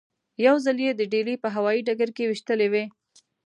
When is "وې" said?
2.73-2.85